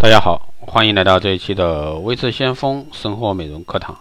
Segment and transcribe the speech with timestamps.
[0.00, 3.98] 大家好，欢迎来到这一期的微智先锋生活美容课堂。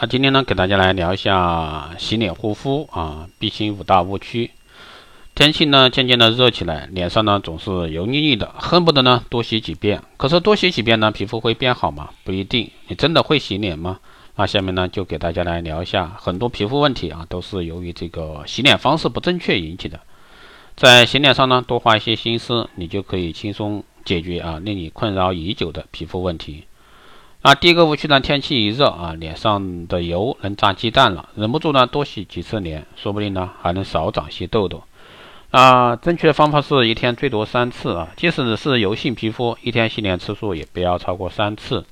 [0.00, 4.50] 那今天呢，给大家来聊一下洗脸护肤啊，避清五大误区。
[5.36, 10.02] 天气呢渐渐的热起来，脸上呢总是油腻腻的，恨不得呢多洗几遍。
[10.16, 12.10] 可是多洗几遍呢，皮肤会变好吗？
[12.24, 12.68] 不一定。
[12.88, 14.00] 你真的会洗脸吗？
[14.34, 20.00] 那下面呢就给大家来聊一下，很多皮肤问题啊，都是由于这个洗脸方式不正确引起的。
[20.74, 23.84] 在洗脸上呢，多花一些心思，你就可以轻松。
[24.10, 26.64] 解决啊令你困扰已久的皮肤问题。
[27.42, 34.82] 那第一个误区呢，天气一热啊，脸上的油能炸鸡蛋了，忍不住呢多洗几次脸，说不定呢还能少长些痘痘。
[35.52, 41.84] 啊，正确的方法是一天最多三次啊，即使是油性皮肤，一天洗脸次数也不要超过三次。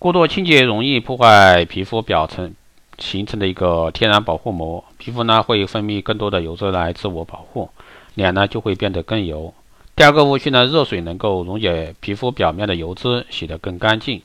[0.00, 2.52] 过度清洁容易破坏皮肤表层
[2.98, 7.70] 形成的一个天然保护膜，皮肤呢会分泌更多的油脂来自我保护，
[8.16, 9.54] 脸呢就会变得更油。
[9.98, 14.22] 第二个误区呢，热水能够溶解皮肤表面的油脂，洗得更干净。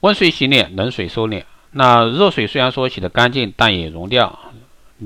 [0.00, 1.44] 温水洗脸，冷水收敛。
[1.70, 4.36] 那热水虽然说洗得干净，但也溶掉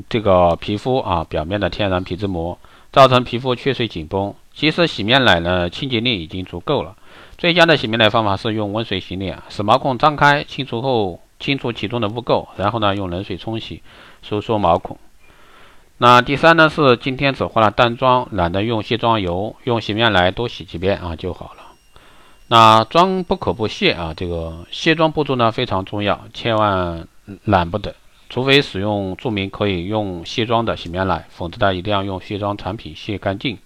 [0.08, 2.58] 这个皮肤啊表面的天然皮脂膜，
[2.90, 4.34] 造成皮肤缺水紧绷。
[4.54, 6.96] 其实洗面奶呢，清洁力已经足够了。
[7.36, 13.82] 最佳的洗面奶方法是用温水洗脸，使毛孔张开，清除后清除其中的污垢，然后呢用冷水冲洗，
[14.22, 14.96] 收缩毛孔。
[16.00, 21.62] 那第三呢是今天只化了淡妆，懒得用卸妆油，用洗面奶多洗几遍啊就好了。
[22.46, 27.08] 那妆不可不卸啊，这个卸妆步骤呢非常重要，千万
[27.42, 27.96] 懒不得，
[28.30, 33.58] 除非使用注明可以用卸妆的洗面奶，否则呢一定要用卸妆产品卸干净。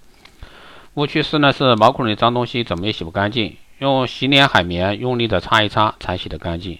[0.94, 6.78] 误区四呢是毛孔里脏东西怎么也洗不干净，用洗脸海绵用力的擦一擦才洗得干净。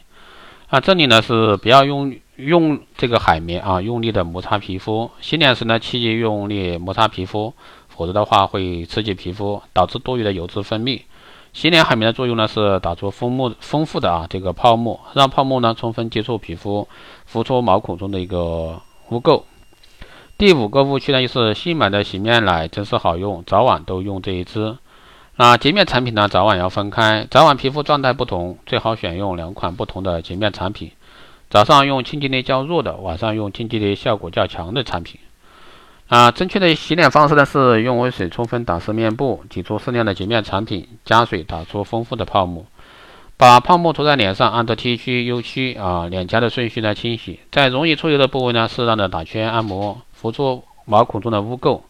[0.69, 2.17] 啊，这里呢是不要用。
[2.45, 5.11] 用这个海绵啊，用力的摩擦皮肤。
[5.21, 7.53] 洗脸时呢，切忌用力摩擦皮肤，
[7.89, 11.03] 否则的话会刺激皮肤，导致多余的油脂分泌。
[11.53, 16.89] 洗脸海绵的作用呢，是打出丰富丰富的啊这个泡沫，让泡沫呢充分接触皮肤，
[17.27, 19.43] 浮出毛孔中的一个污垢。
[20.39, 24.77] 第五个误区呢，就是新买的洗面奶真是好用，早晚都用这一支。
[25.37, 30.91] 那洁面产品呢，早晚要分开，早晚皮肤状态不同，最好选用两款不同的洁面产品。
[31.53, 35.21] 早上用清洁力较弱的，晚上用清洁力效果较强的产品。
[36.09, 42.65] 啊，正确的洗脸方式呢是用温水充分打湿面部，挤出适量的洁面产品，加水打出丰富的泡沫，
[43.37, 51.83] 把泡沫涂在脸上，按照 T 区、U 区啊脸颊的顺序来清洗，在容易出油的部位呢适当的打圈按摩，浮出毛孔中的污垢。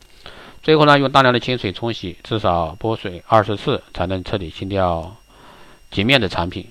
[0.61, 5.15] 最后呢用大量的清水冲洗，至少拨水二十次才能彻底清掉
[5.93, 6.67] 洁面的产品。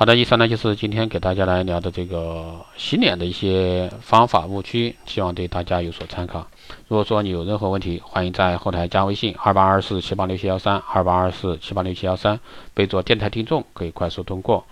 [0.00, 6.46] 好的，以上呢就是今天给大家来聊的这个洗脸的一些方法误区，希望对大家有所参考。
[6.88, 12.40] 如果说你有任何问题，欢迎在后台加微信二八二四七八六七幺三二八二四七八六七幺三，
[12.72, 14.64] 备注电台听众，可以快速通过。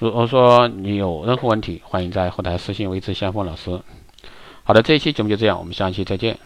[0.00, 3.80] 如果说你有任何问题，欢迎在后台私信维持先锋老师。
[4.64, 6.36] 好的，这一期节目就这样，我们下期再见。